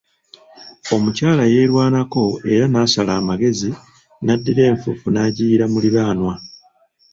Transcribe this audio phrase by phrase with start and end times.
[0.95, 3.69] Omukyala yeerwanako era naasala amagezi
[4.25, 6.35] naddira enfuufu naagiyiira muliraanwa.